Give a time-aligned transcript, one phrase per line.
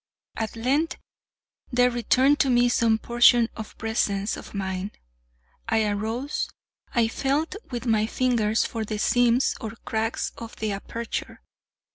[0.35, 0.95] At length
[1.71, 4.97] there returned to me some portion of presence of mind.
[5.69, 6.49] I arose,
[6.95, 11.43] and felt with my fingers for the seams or cracks of the aperture.